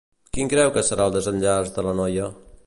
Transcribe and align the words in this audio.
Quin 0.37 0.47
creu 0.53 0.71
que 0.77 0.83
serà 0.87 1.07
el 1.09 1.13
desenllaç 1.17 1.71
de 1.77 1.85
la 1.89 1.95
noia? 2.01 2.33